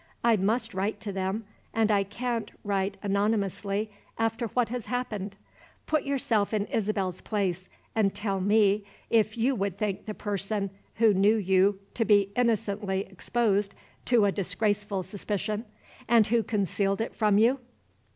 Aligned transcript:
I 0.23 0.35
must 0.35 0.73
write 0.73 0.99
to 1.01 1.11
them; 1.11 1.43
and 1.75 1.91
I 1.91 2.03
can't 2.03 2.49
write 2.63 2.97
anonymously 3.03 3.91
after 4.17 4.47
what 4.47 4.69
has 4.69 4.87
happened. 4.87 5.35
Put 5.85 6.05
yourself 6.05 6.55
in 6.55 6.65
Isabel's 6.65 7.21
place, 7.21 7.69
and 7.93 8.11
tell 8.11 8.39
me 8.41 8.83
if 9.11 9.37
you 9.37 9.53
would 9.53 9.77
thank 9.77 10.05
the 10.07 10.15
person 10.15 10.71
who 10.95 11.13
knew 11.13 11.35
you 11.35 11.81
to 11.93 12.03
be 12.03 12.31
innocently 12.35 13.01
exposed 13.11 13.75
to 14.05 14.25
a 14.25 14.31
disgraceful 14.31 15.03
suspicion, 15.03 15.65
and 16.07 16.25
who 16.25 16.41
concealed 16.41 16.99
it 16.99 17.13
from 17.13 17.37
you? 17.37 17.59